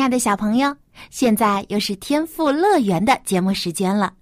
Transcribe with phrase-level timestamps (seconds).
[0.00, 0.74] 亲爱的小朋友，
[1.10, 4.14] 现在又是天赋乐园的节目时间了。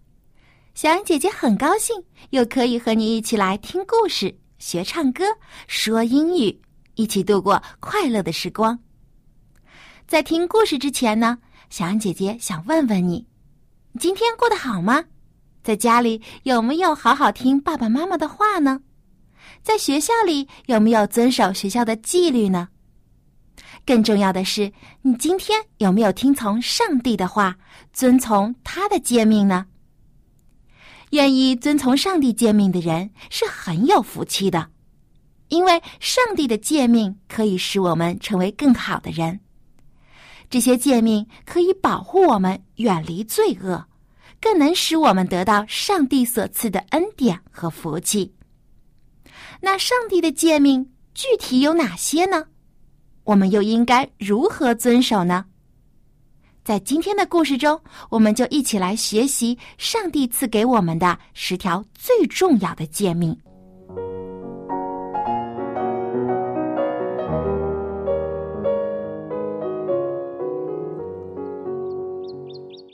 [0.74, 1.94] 小杨姐姐很高兴，
[2.30, 5.22] 又可以和你一起来听故事、学唱歌、
[5.68, 6.60] 说英语，
[6.96, 8.76] 一起度过快乐的时光。
[10.08, 11.38] 在听故事之前呢，
[11.70, 13.24] 小杨姐姐想问问：你
[14.00, 15.04] 今天过得好吗？
[15.62, 18.80] 在家里有没有好好听爸爸妈妈的话呢？
[19.62, 22.68] 在学校里有没有遵守学校的纪律呢？
[23.88, 27.56] 更重要的是，你今天有没有听从上帝的话，
[27.90, 29.64] 遵从他的诫命呢？
[31.12, 34.68] 愿意遵从上帝诫命的人是很有福气的，
[35.48, 39.40] 因为上帝的诫命可以使我们成为更好的人。
[40.50, 43.86] 这些诫命可以保护我们远离罪恶，
[44.38, 48.34] 更能使我们得到上帝所赐的恩典和福气。
[49.62, 52.48] 那上帝的诫命具体有哪些呢？
[53.28, 55.44] 我们又应该如何遵守呢？
[56.64, 63.38] 在今天的故事中，我们就一起来学习上帝赐给我们的十条最重要的诫命。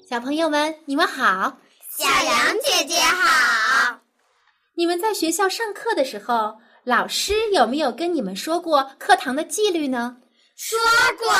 [0.04, 1.58] 小朋友们，你们好！
[1.96, 4.00] 小羊姐姐好！
[4.74, 10.16] 你们在学校上课的时候，老师有没有跟你们说过课堂的纪律呢？
[10.56, 10.78] 说
[11.18, 11.34] 过，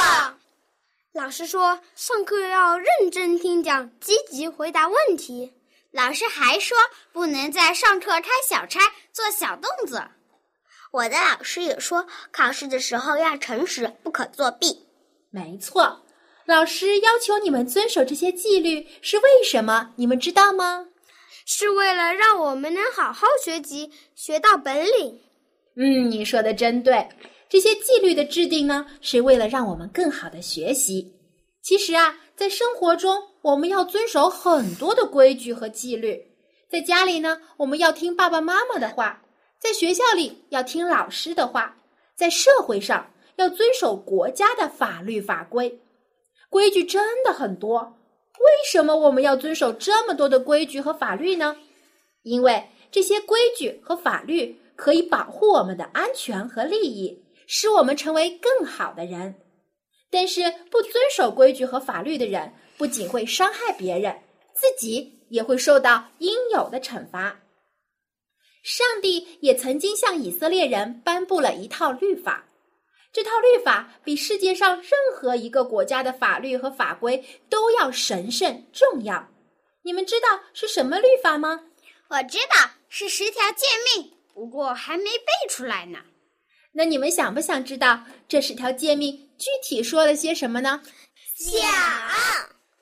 [1.13, 5.55] 老师说上课要认真听讲，积极回答问题。
[5.93, 6.77] 老师还说
[7.13, 8.81] 不能在上课开小差，
[9.13, 10.05] 做小动作。
[10.91, 14.89] 我的老师也说考试的时候要诚实，不可作弊。
[15.31, 16.05] 没错，
[16.45, 19.93] 老师要求你们遵守这些纪律是为什么？
[19.95, 20.89] 你们知道吗？
[21.47, 25.21] 是为了让我们能好好学习，学到本领。
[25.77, 27.09] 嗯，你说的真对。
[27.55, 31.15] 这些纪律的制定呢，是为了让我们更好的学习。
[31.63, 36.21] 其实啊，在生活中，我们要遵守很多的规矩和纪律。
[36.69, 39.21] 在家里呢，我们要听爸爸妈妈的话；
[39.61, 41.73] 在学校里，要听老师的话；
[42.17, 45.81] 在社会上，要遵守国家的法律法规。
[46.51, 47.97] 规矩真的很多。
[48.41, 51.57] 为什么我们要遵守这么多的规矩和法律呢？
[52.25, 57.21] 因为这些规矩和法律可以保护我们的安全和利益。
[57.47, 59.35] 使我们成为更好的人，
[60.11, 64.23] 但是不遵守规矩和法律的人，不仅会伤害别人，
[64.55, 67.41] 自己也会受到应有的惩罚。
[68.63, 72.47] 上帝也曾经向以色列人颁布了一套律法，
[73.13, 79.29] 这套律法比世界上任何一个国家的法律和法规都要神圣重要。
[79.83, 81.67] 你们知道是什么律法吗？
[82.09, 83.67] 我知道是十条诫
[83.97, 85.99] 命，不过还没背出来呢。
[86.77, 90.83] 那你们想不想知道这十条诫命具体说了些什么呢？
[91.37, 91.63] 想。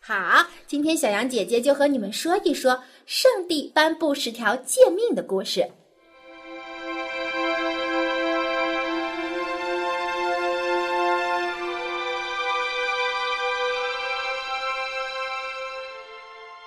[0.01, 5.71] 好，今天小羊姐姐就和你们说一说上帝颁布十条诫命的故事。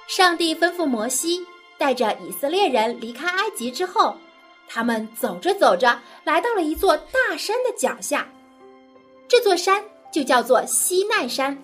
[0.08, 1.44] 上帝吩咐摩西
[1.80, 4.16] 带着以色列人离开埃及之后。
[4.68, 8.28] 他们走着走着，来到了一座大山的脚下，
[9.28, 11.58] 这座山就叫做西奈山。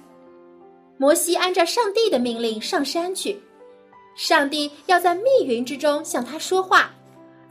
[0.97, 3.41] 摩西按照上帝的命令上山去，
[4.15, 6.91] 上帝要在密云之中向他说话，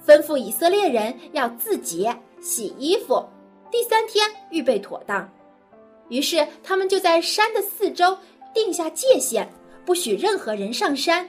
[0.06, 3.28] 吩咐以色列人要自洁、洗衣服，
[3.70, 5.28] 第三天预备妥当。
[6.08, 8.16] 于是他们就在山的四周
[8.54, 9.48] 定下界限，
[9.84, 11.24] 不许任何人上山。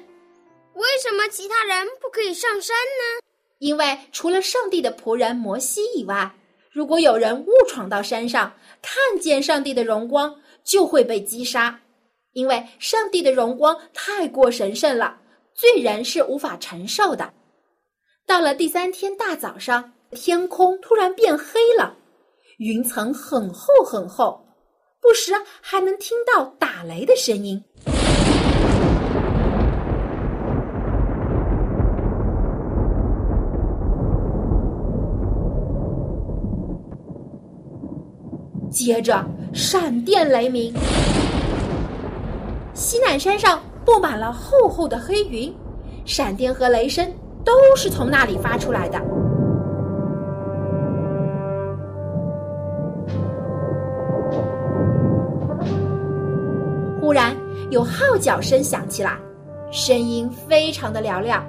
[0.73, 3.30] 为什么其他人不可以上山呢？
[3.61, 6.35] 因为除了上帝的仆人摩西以外，
[6.71, 11.79] 如果有人误闯到山上，看见上帝的荣光，就会被击杀。
[12.33, 15.15] 因为上帝的荣光太过神圣了，
[15.53, 17.31] 罪人是无法承受的。
[18.25, 21.95] 到了第三天大早上，天空突然变黑了，
[22.57, 24.43] 云层很厚很厚，
[24.99, 27.63] 不时还能听到打雷的声音。
[38.83, 39.23] 接着
[39.53, 40.73] 闪电雷鸣，
[42.73, 45.53] 西南山上布满了厚厚的黑云，
[46.03, 47.07] 闪电和雷声
[47.45, 48.99] 都是从那里发出来的。
[56.99, 57.37] 忽然
[57.69, 59.15] 有号角声响起来，
[59.71, 61.45] 声音非常的嘹亮。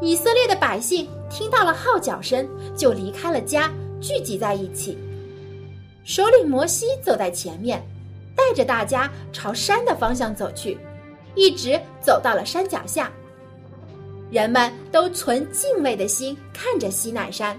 [0.00, 3.68] 以色列的百姓听到了号角声，就离开了家，
[4.00, 4.96] 聚集在一起。
[6.06, 7.84] 首领摩西走在前面，
[8.36, 10.78] 带着大家朝山的方向走去，
[11.34, 13.10] 一直走到了山脚下。
[14.30, 17.58] 人们都存敬畏的心看着西奈山。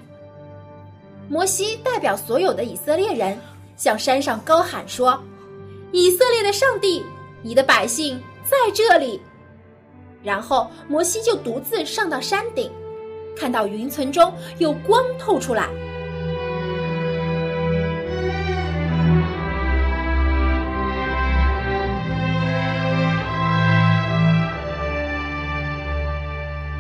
[1.28, 3.38] 摩西代表所有的以色列人
[3.76, 5.22] 向山上高喊说
[5.92, 7.04] ：“以色列的上帝，
[7.42, 9.20] 你的百姓在这里。”
[10.24, 12.72] 然后摩西就独自上到山顶，
[13.36, 15.70] 看到云层中有光透出来。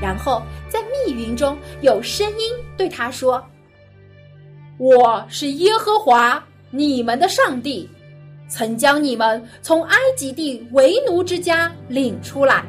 [0.07, 3.45] 然后在密云中有声音对他说
[4.79, 7.89] ：“我是耶和华你们的上帝，
[8.47, 12.63] 曾将你们从埃及地为奴之家领出来。”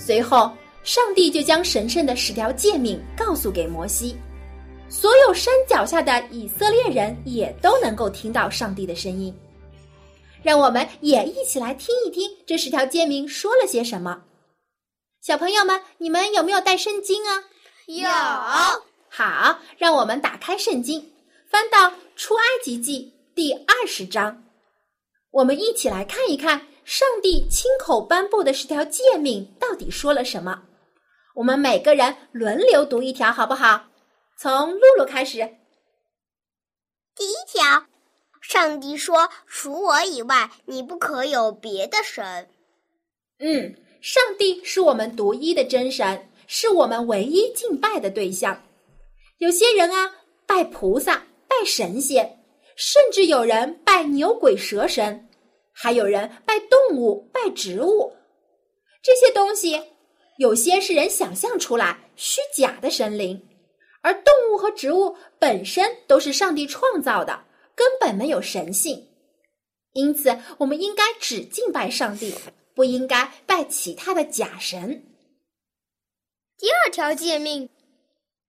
[0.00, 0.50] 随后，
[0.82, 4.16] 上帝就将神圣的十条诫命告诉给摩西，
[4.88, 9.30] 所有山脚下的以色列人也都能够听到上帝的声音。
[10.42, 14.22] 让我们也一起来听一听这十条诫命说了些什么。
[15.20, 17.44] 小朋友们，你们有没有带圣经啊？
[17.86, 18.08] 有。
[19.10, 21.12] 好，让我们打开圣经，
[21.50, 24.44] 翻到出埃及记第二十章，
[25.30, 26.66] 我们一起来看一看。
[26.84, 30.62] 上帝亲口颁布的十条诫命到底说了什么？
[31.34, 33.88] 我们每个人轮流读一条，好不好？
[34.38, 35.40] 从露露开始。
[37.14, 37.84] 第一条，
[38.40, 42.48] 上帝说：“除我以外，你不可有别的神。”
[43.38, 48.62] 嗯，上帝是我们独一的真神，是我们唯一敬拜的对象。
[49.38, 50.14] 有些人啊，
[50.46, 52.38] 拜菩萨、拜神仙，
[52.76, 55.28] 甚至有人拜牛鬼蛇神。
[55.72, 58.12] 还有人拜动物、拜植物，
[59.00, 59.80] 这些东西
[60.38, 63.40] 有些是人想象出来、虚假的神灵，
[64.00, 67.44] 而动物和植物本身都是上帝创造的，
[67.76, 69.06] 根本没有神性。
[69.92, 72.34] 因此，我们应该只敬拜上帝，
[72.78, 75.04] 不应该拜其他的假神。
[76.56, 77.68] 第二条诫命，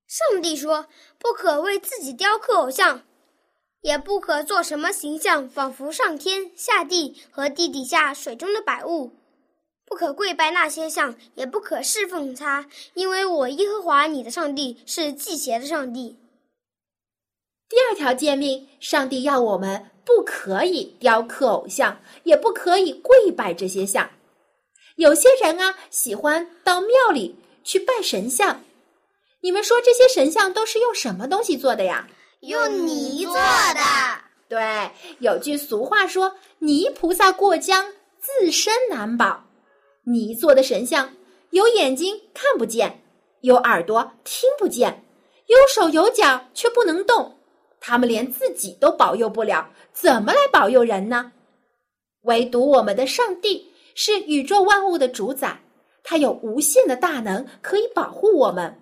[0.06, 0.86] 上帝说
[1.18, 3.02] ：“不可为自己雕刻偶像。”
[3.82, 9.14] 也不可做什么形象，仿佛上天下地和地底下水中的百物，
[9.84, 16.20] 不可跪拜那些像，也不可侍奉他，因为我耶和华你的上帝是祭邪的上帝。
[17.68, 24.08] 第二条诫命，上帝要我们不可以雕刻偶像，也不可以跪拜这些像。
[25.00, 28.62] 有些人啊，喜欢到庙里去拜神像，
[29.40, 32.06] 你们说这些神像都是用什么东西做的呀？
[32.42, 33.82] 用泥做的，
[34.50, 39.46] 对，有句俗话说：“泥菩萨过江，自身难保。”
[40.04, 41.14] 泥做的神像，
[41.52, 43.02] 有眼睛看不见，
[43.40, 45.06] 有耳朵听不见，
[45.46, 47.38] 有手有脚却不能动，
[47.80, 51.32] 他们连自己都保佑不了，怎么来保佑人呢？
[52.24, 53.69] 唯独我们的上帝
[54.02, 55.62] 是宇宙万物的主宰，
[56.04, 58.80] 他有无限的大能，可以保护我们。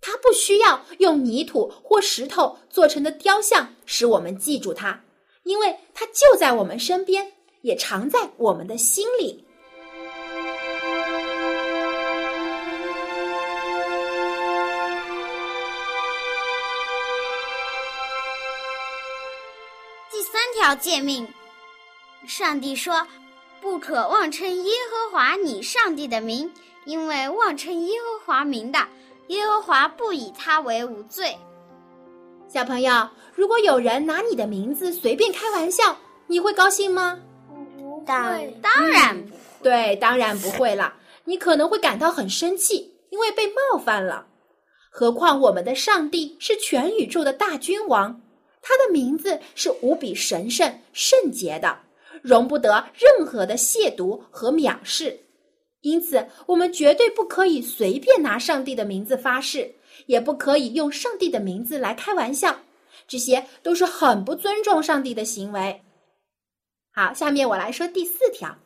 [0.00, 5.04] 他不需要用泥土或石头做成的雕像使我们记住他，
[5.44, 9.44] 因为他就在我们身边，也藏在我们的心里。
[20.10, 21.28] 第三条诫命，
[22.26, 23.06] 上帝说
[23.62, 26.52] ：“不可妄称耶和华你上帝的名，
[26.84, 28.80] 因为妄称耶和华名的。”
[29.28, 31.38] 耶和华不以他为无罪。
[32.48, 37.20] 小朋友，如果有人拿你的名字随便开玩笑，你会高兴吗？
[37.78, 38.04] 不会，
[38.60, 39.38] 当然不会。
[39.62, 40.92] 对，当然不会了。
[41.24, 44.26] 你可能会感到很生气，因为被冒犯了。
[44.90, 48.20] 何况我们的上帝是全宇宙的大君王，
[48.60, 51.78] 他的名字是无比神圣、圣洁的，
[52.20, 55.18] 容不得任何的亵渎和藐视。
[55.80, 59.74] 因此，我们绝对不可以随便拿上帝的名字发誓，
[60.06, 62.60] 也不可以用上帝的名字来开玩笑，
[63.08, 65.82] 这些都是很不尊重上帝的行为。
[66.92, 68.58] 好，下面我来说第四条。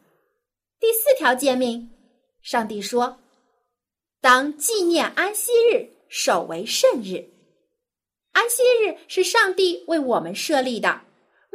[0.78, 1.90] 第四条诫命，
[2.42, 3.18] 上帝说
[4.20, 7.30] ：“当纪念安息日，守为圣日。”
[8.32, 11.00] 安息日是上帝为我们设立的，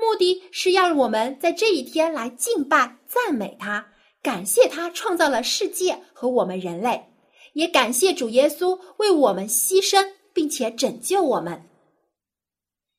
[0.01, 3.93] 目的是要我们在这一天来敬拜、赞美他，
[4.23, 7.13] 感谢他创造了世界和我们人类，
[7.53, 11.69] 也感谢主耶稣为我们牺牲并且拯救我们。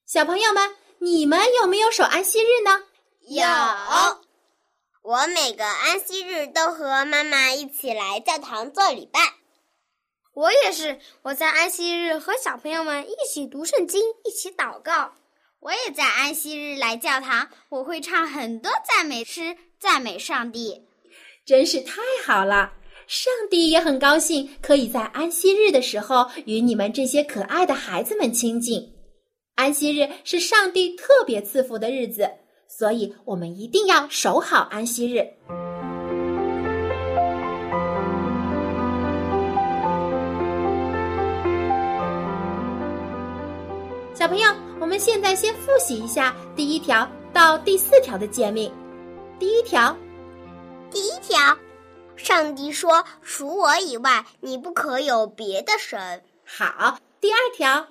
[0.06, 2.84] 小朋友们，你们有没有守安息日呢？
[3.28, 3.44] 有，
[5.02, 9.20] 我每个安息日都和妈妈一起来教堂做礼拜。
[10.34, 15.14] 我也是，我在安息日和小朋友们一起读圣经，一起祷告。
[15.62, 20.82] 我也在安息日来教堂，我会唱很多赞美诗，赞美上帝。
[21.46, 22.72] 真是太好了！
[23.06, 28.92] 上帝也很高兴，可以在安息日的时候与你们这些可爱的孩子们亲近。
[29.54, 32.28] 安息日是上帝特别赐福的日子，
[32.66, 35.24] 所以我们一定要守好安息日。
[44.22, 48.72] 小朋友，我们现在先复习一下第一条到第四条的诫命。
[49.36, 49.96] 第一条，
[50.92, 51.58] 第一条，
[52.14, 57.00] 上帝说：“除我以外，你不可有别的神。”好。
[57.20, 57.88] 第二条，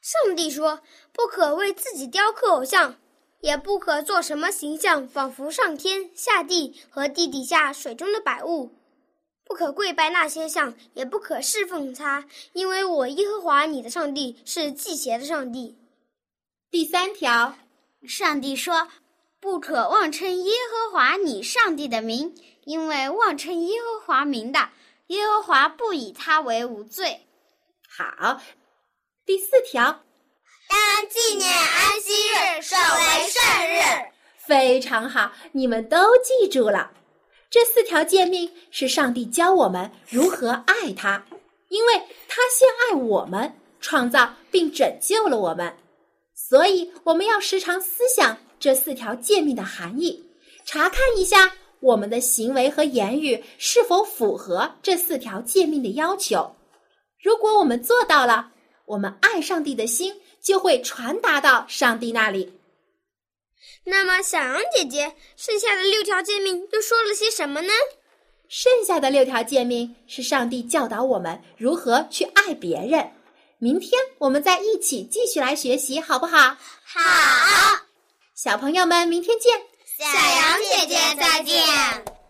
[0.00, 0.78] 上帝说
[1.12, 2.94] ：“不可为自己雕刻偶像，
[3.40, 8.70] 也不可做什么形象，仿佛上天下地和地底下水中的百物。
[9.44, 15.76] 不可跪拜那些像，也不可侍奉他，因为我耶和华你的上帝是祭邪的上帝。”
[16.70, 17.56] 第三条，
[18.06, 18.88] 上帝说。
[19.40, 22.34] 不可妄称耶和华你上帝的名，
[22.64, 24.70] 因为妄称耶和华名的，
[25.08, 27.26] 耶和华不以他为无罪。
[27.86, 28.40] 好，
[29.26, 30.02] 第四条，
[30.66, 34.08] 当纪念安息日，守为圣日。
[34.38, 36.92] 非常好，你们都记住了。
[37.54, 41.24] 这四条诫命是上帝教我们如何爱他，
[41.68, 45.72] 因为他先爱我们，创造并拯救了我们，
[46.34, 48.36] 所以我们要时常思想。
[48.58, 50.24] 这四条诫命的含义，
[50.64, 56.56] 查看一下我们的行为和言语是否符合这四条诫命的要求。
[57.22, 58.50] 如果我们做到了，
[58.86, 62.52] 我们爱上帝的心就会传达到上帝那里。
[63.84, 67.72] 那么，小羊姐姐，剩下的六条诫命都说了些什么呢？
[68.48, 73.12] 剩下的六条诫命是上帝教导我们如何去爱别人。
[73.58, 76.56] 明天我们再一起继续来学习，好不好？
[76.84, 77.00] 好。
[78.34, 79.52] 小朋友们，明天见！
[79.98, 82.23] 小羊姐姐再见。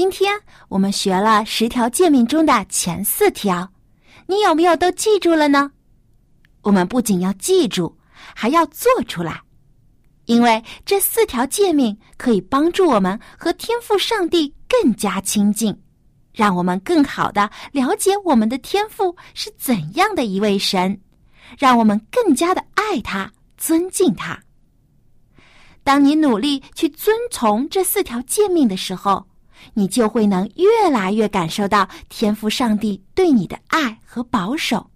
[0.00, 0.40] 今天
[0.70, 3.70] 我们学了十条诫命中的前四条，
[4.26, 5.70] 你有没有都记住了呢？
[6.62, 7.94] 我们不仅要记住，
[8.34, 9.42] 还要做出来，
[10.24, 15.78] 因为这四条诫命可以帮助我们和天赋上帝更加亲近。
[16.32, 20.98] 让我们更好的了解我们的天赋是怎样的一位神，
[21.58, 24.42] 让我们更加的爱他、尊敬他。
[25.84, 29.26] 当你努力去遵从这四条诫命的时候，
[29.74, 34.90] 你就会能越来越感受到天赋上帝对你的爱和保守。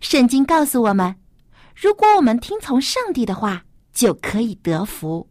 [0.00, 1.14] 圣经告诉我们，
[1.74, 5.28] 如果我们听从上帝的话，就可以得福，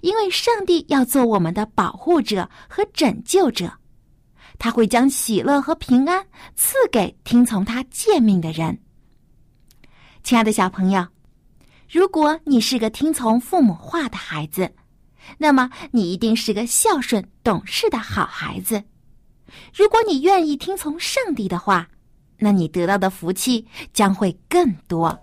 [0.00, 3.72] 因为上帝要做我们的保护者和拯救者。
[4.58, 8.78] 他会将喜乐和平安赐给听从他诫命的人。
[10.22, 11.06] 亲爱的小朋友，
[11.90, 14.74] 如果你是个听从父母话的孩子，
[15.38, 18.84] 那么你一定是个孝顺懂事的好孩子。
[19.74, 21.88] 如果你愿意听从上帝的话，
[22.38, 25.18] 那你得到的福气将会更多。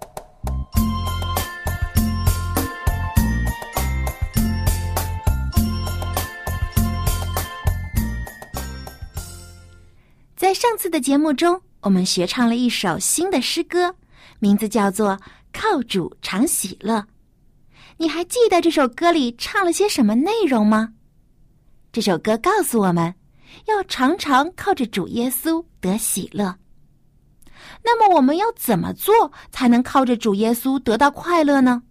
[10.36, 13.95] 在上次的节目中，我们学唱了一首新的诗歌，
[14.39, 15.12] 名字叫做
[15.53, 16.95] 《靠主常喜乐》。
[17.97, 20.93] 你还记得这首歌里唱了些什么内容吗？
[21.91, 23.13] 这首歌告诉我们，
[23.67, 26.57] 要常常靠着主耶稣得喜乐。
[27.83, 31.83] 那么，我们要怎么做才能靠着主耶稣得到快乐呢？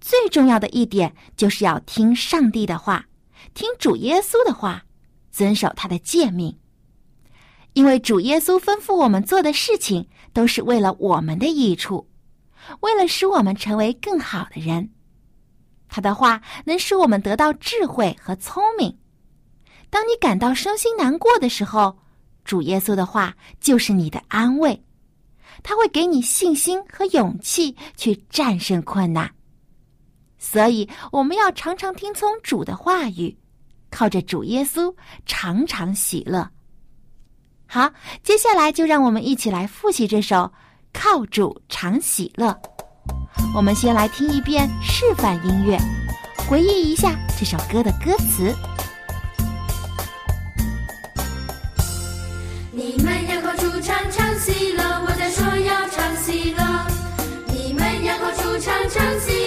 [0.00, 3.06] 最重要的一点就是要听上帝的话，
[3.54, 4.84] 听主耶稣的话，
[5.30, 6.58] 遵守他的诫命。
[7.74, 12.08] 因为主耶稣吩咐我们做的事情都是为了我们的益处，
[12.80, 14.90] 为了使我们成为更好的人。
[15.96, 18.94] 他的话能使我们得到智慧和聪明。
[19.88, 21.96] 当你感到伤心难过的时候，
[22.44, 24.78] 主耶稣的话就是你的安慰，
[25.62, 29.30] 他会给你信心和勇气去战胜困难。
[30.36, 33.34] 所以我们要常常听从主的话语，
[33.88, 36.46] 靠着主耶稣常常喜乐。
[37.66, 37.90] 好，
[38.22, 40.36] 接下来就让我们一起来复习这首
[40.92, 42.50] 《靠主常喜乐》。
[43.54, 45.78] 我们先来听一遍示范音乐，
[46.48, 48.54] 回忆一下这首歌的歌词。
[52.72, 56.86] 你们要靠主常常喜乐，我在说要唱戏了。
[57.46, 59.45] 你们要靠主常常喜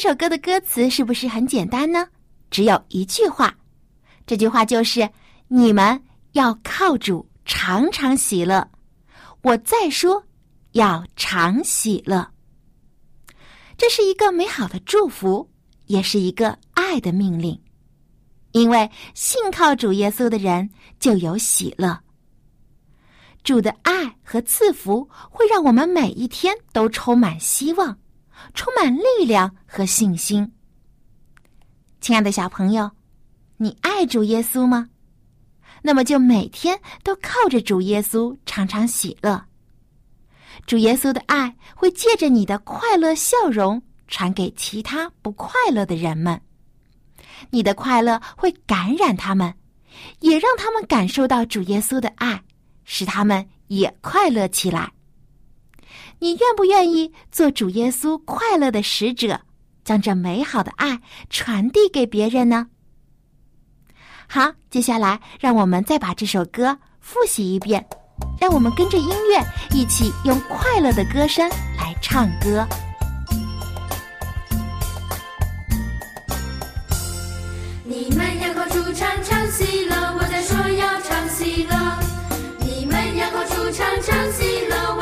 [0.00, 2.06] 这首歌的歌词是不是很简单呢？
[2.52, 3.52] 只有一句话，
[4.28, 5.10] 这句话就是
[5.50, 6.00] “你们
[6.34, 8.64] 要靠主常常喜乐”。
[9.42, 10.22] 我再说，
[10.70, 12.30] 要常喜乐。
[13.76, 15.50] 这是一个美好的祝福，
[15.86, 17.60] 也是一个爱的命令。
[18.52, 21.98] 因为信靠主耶稣的人就有喜乐。
[23.42, 27.98] 主的爱和赐福会让我们每一天都充满希望。
[28.54, 30.52] 充满力量和信心。
[32.00, 32.90] 亲爱的小朋友，
[33.56, 34.88] 你爱主耶稣吗？
[35.82, 39.44] 那么就每天都靠着主耶稣，常常喜乐。
[40.66, 46.40] 主耶稣的爱会借着你的快乐笑容传给其他不快乐的人们，
[47.50, 49.54] 你的快乐会感染他们，
[50.20, 52.42] 也让他们感受到主耶稣的爱，
[52.84, 54.92] 使他们也快乐起来。
[56.20, 59.40] 你愿不愿意做主耶稣快乐的使者，
[59.84, 61.00] 将这美好的爱
[61.30, 62.66] 传递给别人呢？
[64.26, 67.86] 好，接下来让我们再把这首歌复习一遍，
[68.40, 72.66] 让我们跟着音乐一起用快乐的歌声来唱歌。
[77.84, 81.74] 你们要靠主唱唱喜乐，我在说要唱喜乐。
[82.60, 84.97] 你们要靠主唱唱喜乐，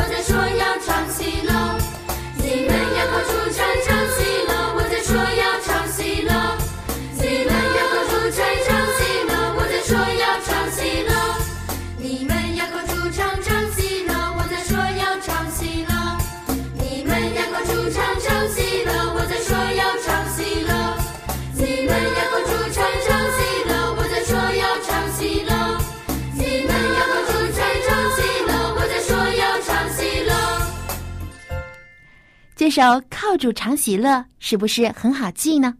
[32.76, 35.74] 这首《靠主常喜乐》是不是很好记呢？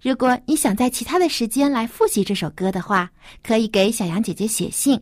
[0.00, 3.10] 如果你想在其他的时间来复习这首歌的话，
[3.42, 4.98] 可以给小羊姐姐写信，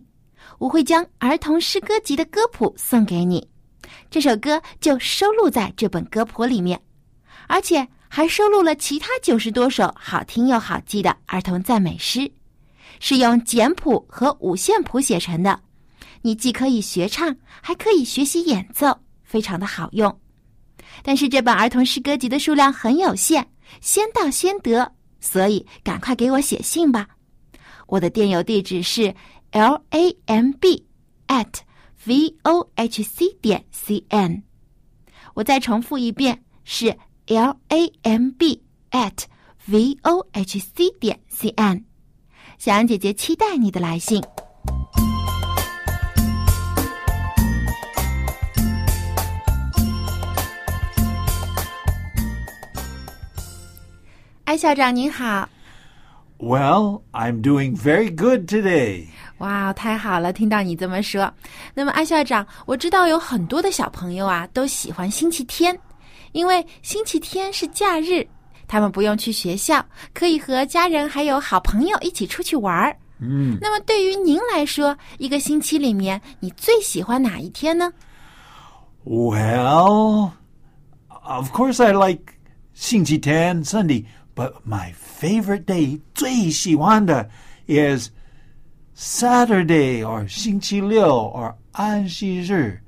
[0.58, 3.48] 我会将儿童诗歌集的歌谱送给你。
[4.10, 6.82] 这首歌就收录在这本歌谱里面，
[7.46, 12.28] 而且还收录了其他九十多首好听又好记的儿童赞美诗，
[12.98, 15.60] 是用简谱和五线谱写成的。
[16.22, 20.12] 你既可以学唱，还可以学习演奏，非常的好用。
[21.06, 23.44] 但是这本儿童诗歌集的数量很有限，
[23.82, 24.90] 先到先得，
[25.20, 27.06] 所以赶快给我写信吧。
[27.86, 29.14] 我的电邮地址是
[29.52, 30.82] l a m b
[31.26, 31.60] at
[32.06, 34.42] v o h c 点 c n。
[35.34, 39.24] 我再重复一遍，是 l a m b at
[39.66, 41.84] v o h c 点 c n。
[42.56, 44.22] 小羊姐姐期待你的来信。
[54.54, 55.48] 艾校长您好
[56.38, 59.08] ，Well, I'm doing very good today.
[59.38, 61.28] 哇，太好了，听到你这么说。
[61.74, 65.76] 那么，艾校长，我知道有很多的小朋友啊都喜欢星期天，
[66.30, 68.24] 因为星期天是假日，
[68.68, 72.96] 他们不用去学校，可以和家人还有好朋友一起出去玩儿。
[73.18, 77.92] 嗯，那么，对于您来说，一个星期里面你最喜欢哪一天呢
[79.04, 80.30] ？Well,
[81.08, 82.34] of course I like
[82.72, 87.28] 星期天 Sunday, but my favorite day 最喜欢的
[87.66, 88.10] is
[88.96, 92.80] Saturday or 星期六 or 安息日。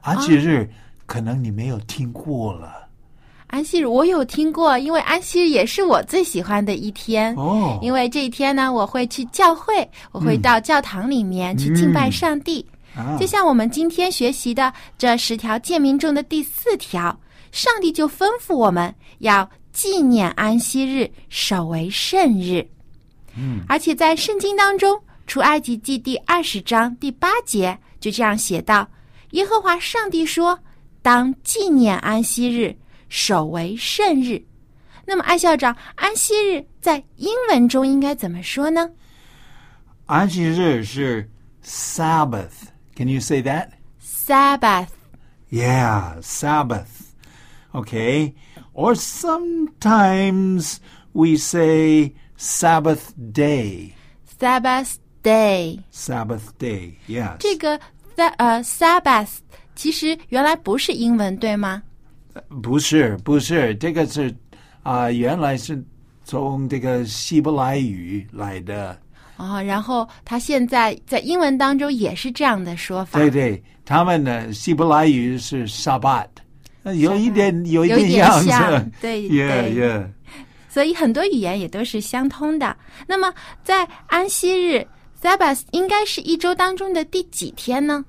[0.00, 0.68] 安息日、
[1.06, 2.88] 可能你没有听过了。
[3.48, 7.34] 安息日我有听过，因为安息日也是我最喜欢的一天。
[7.36, 12.64] 哦因为这一天呢，我会去教会，我会到教堂里面去敬拜上帝。
[12.96, 17.18] 啊就像我们今天学习的这十条诫命中的第四条，
[17.52, 22.68] 上帝就吩咐我们要纪念安息日，守为圣日。
[23.36, 24.96] 嗯，而且在圣经当中，
[25.28, 28.88] 《出埃及记》第二十章第八节就这样写道
[29.30, 30.58] ：“耶和华上帝说，
[31.00, 32.76] 当纪念安息日，
[33.08, 34.44] 守为圣日。”
[35.06, 38.90] 那么，艾校长，安息日在英文中应该怎么说呢？
[40.06, 41.30] 安息日是
[41.64, 42.66] Sabbath.
[42.96, 43.68] Can you say that?
[44.02, 44.88] Sabbath.
[45.52, 47.07] Yeah, Sabbath.
[47.73, 48.33] Okay.
[48.73, 50.79] Or sometimes
[51.13, 53.95] we say Sabbath day.
[54.39, 55.79] Sabbath day.
[55.91, 56.93] Sabbath day.
[57.07, 57.37] Yes.
[57.39, 57.79] 这个
[58.15, 59.37] sa 呃 Sabbath
[59.75, 61.81] 其实原来不是英文，对吗？
[62.61, 64.35] 不是不是，这个是
[64.83, 65.83] 啊、原来是
[66.23, 68.95] 从这个希伯来语来的。
[69.37, 73.17] 哦，然后它现在在英文当中也是这样的说法。
[73.17, 76.27] 对对，他们的希伯来语是 Shabbat，呃
[76.87, 78.49] 有一点有一有一点样子。
[78.49, 80.07] 像，对 Yeah, 对 yeah.
[80.69, 82.75] 所以很多语言也都是相通的。
[83.07, 83.33] 那么
[83.63, 84.87] 在安息日
[85.21, 88.03] Sabbath 应该是一周当中的第几天呢？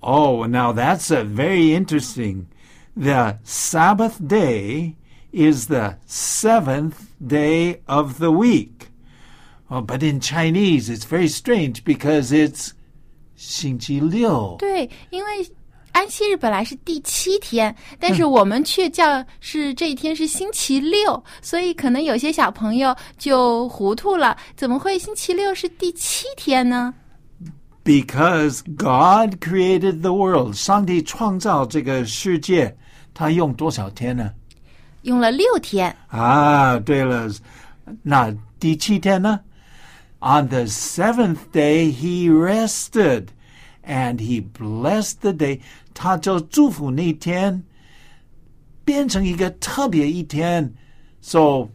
[0.00, 2.46] Oh, now that's a very interesting.
[2.94, 4.94] The Sabbath day
[5.32, 6.94] is the seventh
[7.26, 8.90] day of the week.
[9.68, 12.70] Oh, but in Chinese, it's very strange because it's
[13.36, 14.56] 星期六。
[14.58, 15.46] 对，因为
[15.91, 26.93] 安息日本来是第七天，但是我们却叫是这一天是星期六，所以可能有些小朋友就糊涂了，怎么会星期六是第七天呢
[27.83, 30.53] ？Because God created the world.
[30.53, 32.75] 上帝创造这个世界，
[33.13, 34.31] 他用多少天呢？
[35.01, 37.29] 用了六天，啊，对了，
[38.03, 39.39] 那第七天呢
[40.19, 43.29] ？On the seventh day he rested,
[43.83, 45.59] and he blessed the day.
[45.93, 47.63] 他就祝福那天
[48.83, 50.73] 变成一个特别一天。
[51.21, 51.69] So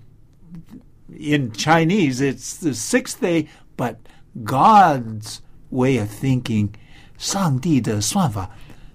[1.09, 3.97] in Chinese it's the sixth day, but
[4.45, 5.39] God's
[5.71, 6.71] way of thinking，
[7.17, 8.51] 上帝的算法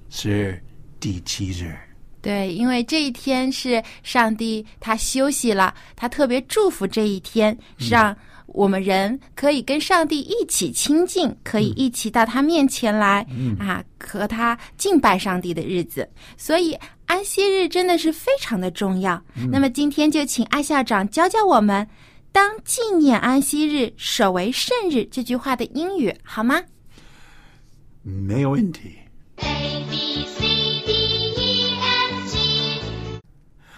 [0.09, 0.61] 是
[0.99, 1.75] 第七日。
[2.21, 8.15] 对，因为这一天是上帝他休息了，他特别祝福这一天，让
[8.53, 13.25] 我们人可以跟上帝一起亲近，可以一起到他面前来、
[13.59, 16.07] 啊，和他敬拜上帝的日子。
[16.37, 19.21] 所以安息日真的是非常的重要。
[19.51, 21.87] 那么今天就请艾校长教教我们，
[22.31, 26.61] 当纪念安息日，守为圣日这句话的英语好吗？
[28.03, 28.97] 没有问题。
[29.37, 30.41] A B C
[30.85, 30.91] D
[31.35, 33.19] E F G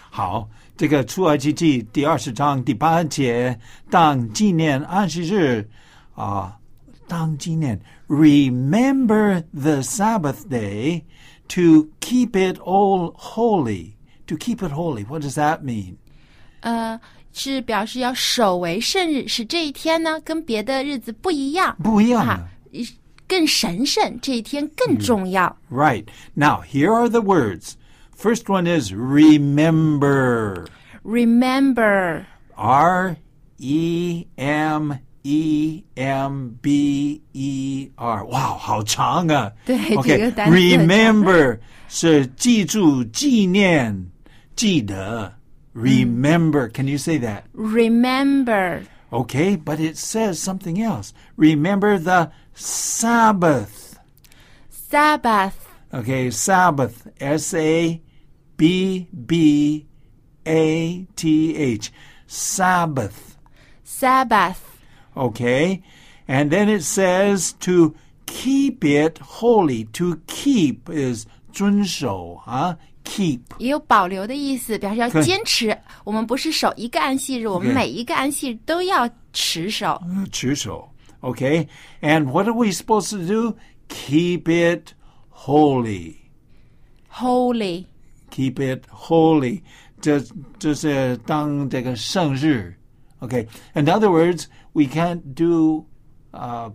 [0.09, 0.47] 好，
[0.82, 3.58] 这个出埃及记第二十章第八节，
[3.90, 5.68] 当纪念安息日
[6.14, 6.56] 啊，
[7.08, 11.02] 当纪念，remember the Sabbath day
[11.48, 13.92] to keep it all holy.
[14.26, 15.94] To keep it holy, what does that mean?
[16.60, 17.00] 呃，
[17.32, 21.76] 是表示要守为圣日，使这一天呢跟别的日子不一样。
[21.82, 22.48] 不一样的啊，
[23.26, 25.56] 更神圣，这一天更重要。
[25.70, 26.04] Right.
[26.34, 27.72] Now, here are the words.
[28.16, 30.66] First one is remember.
[31.04, 33.16] Remember， R
[33.58, 38.24] E M E M B E R.
[38.24, 39.52] Wow, 好长啊。
[39.64, 44.10] 对 OK，这个单词很长 remember 是记住、纪念、
[44.56, 45.32] 记得。
[45.74, 47.44] Remember, can you say that?
[47.54, 51.12] remember， Okay, but it says something else.
[51.36, 53.96] Remember the Sabbath.
[54.90, 55.52] Sabbath，
[55.92, 57.06] Okay, Sabbath.
[57.18, 58.00] S A
[58.56, 59.86] B B
[60.44, 61.90] A T H.
[62.28, 63.36] Sabbath.
[63.84, 64.56] Sabbath，
[65.16, 65.82] Okay?
[66.28, 67.94] And then it says to
[68.26, 69.84] keep it holy.
[69.94, 73.40] To keep is 遵守啊 keep.
[73.58, 75.76] 也有保留的意思，表示要对坚持。
[76.04, 80.00] 我们不是守一个安息日，我们对每一个安息日都要持守。
[80.30, 80.90] 持守.
[81.22, 81.66] Okay?
[82.02, 83.56] And what are we supposed to do?
[83.88, 84.92] Keep it
[85.45, 86.15] holy.
[87.09, 89.61] Holy，keep it holy.
[89.99, 90.21] 这
[90.57, 92.73] 这是当这个圣日。
[93.19, 93.47] Okay.
[93.73, 95.85] In other words, we can't do
[96.31, 96.71] 呃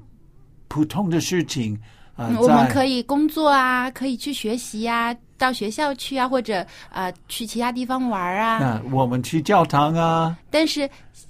[0.68, 1.78] 普通的事情。
[2.16, 8.58] 呃，我们在可以工作啊，可以去学习啊，到学校去啊，或者呃去其他地方玩啊。
[8.58, 11.26] 那我们去教堂啊，但是是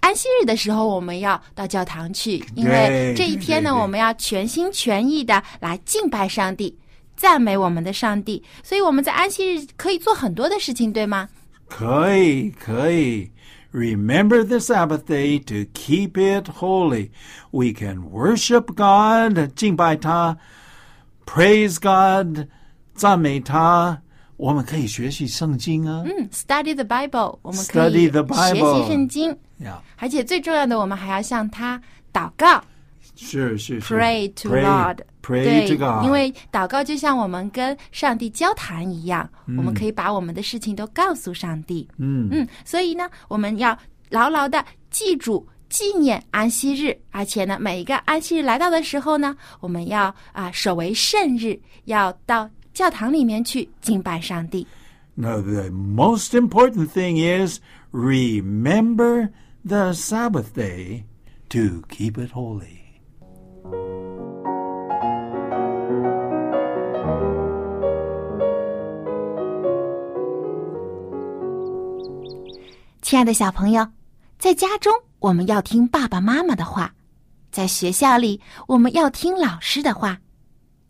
[0.00, 6.76] 安息日的时候，我们要到教堂去，因为对这一天呢，对对我们要全心全意的来敬拜上帝，
[7.16, 8.42] 赞美我们的上帝。
[8.62, 11.28] 所以我们在安息日可以做很多的事情，对吗？
[11.68, 13.30] 可以可以。
[13.70, 17.10] Remember the Sabbath day to keep it holy.
[17.50, 20.38] We can worship God, 敬拜他,
[21.26, 22.48] praise God,
[22.94, 24.00] 赞美他.
[24.38, 26.02] 我们可以学习圣经啊。
[26.06, 31.78] 嗯，study the Bible，我们可以学习圣经，呀，而且最重要的，我们还要向他
[32.12, 32.62] 祷告
[33.14, 34.98] 是是是，pray to Lord。
[35.20, 41.86] Pray 对 to God，，因为祷告就像我们跟上帝交谈一样，我们可以把我们的事情都告诉上帝。
[41.98, 43.76] 嗯嗯，所以呢，我们要
[44.08, 45.46] 牢牢的记住。
[45.68, 52.48] 纪念安息日，而且呢，每一个安息日来到的时候呢，我们要啊、守为圣日，要到
[52.78, 54.64] 教堂里面去敬拜上帝。
[55.16, 57.58] Now, the most important thing is
[57.90, 59.30] remember
[59.66, 61.02] the Sabbath day
[61.48, 62.78] to keep it holy.
[73.02, 73.88] 亲爱的小朋友，
[74.38, 76.92] 在家中我们要听爸爸妈妈的话，
[77.50, 80.20] 在学校里我们要听老师的话。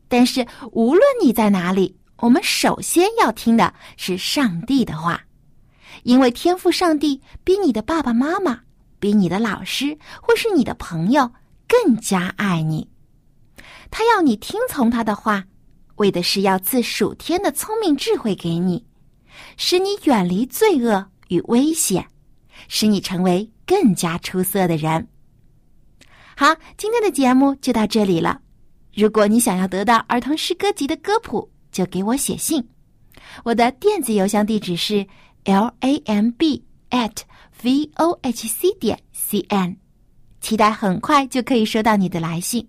[0.09, 5.23] 但是无论你在哪里，我们首先要听的是上帝的话，
[6.03, 8.61] 因为天赋上帝比你的爸爸妈妈、
[8.99, 11.31] 比你的老师或是你的朋友
[11.69, 12.89] 更加爱你。
[13.91, 15.45] 他要你听从他的话，
[15.97, 18.85] 为的是要赐属天的聪明智慧给你，
[19.57, 22.07] 使你远离罪恶与危险，
[22.69, 25.09] 使你成为更加出色的人。
[26.37, 28.41] 好，今天的节目就到这里了。
[28.99, 32.69] 如果你想要得到儿童诗歌集的歌谱，就给我写信。
[33.45, 35.07] 我的电子邮箱地址是
[35.45, 37.13] l a m b at
[37.63, 39.77] v o h c 点 c n，
[40.41, 42.67] 期待很快就可以收到你的来信。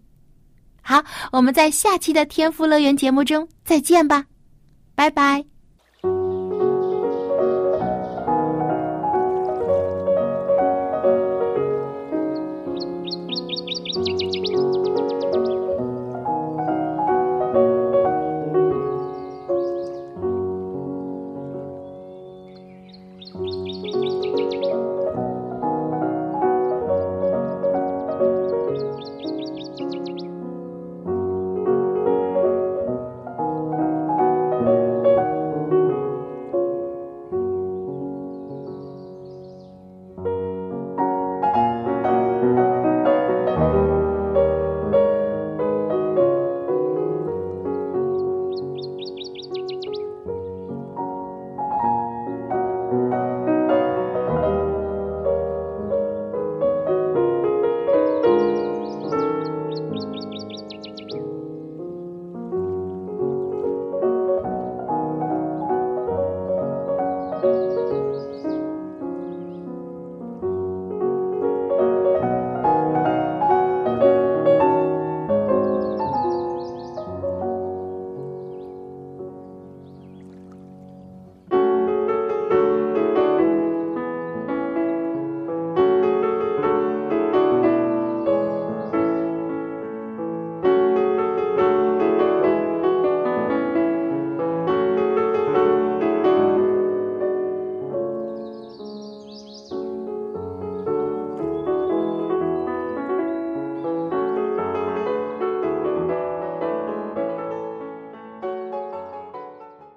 [0.84, 4.28] 好，我们在下期的天赋乐园节目中再见吧，
[4.94, 5.59] 拜拜。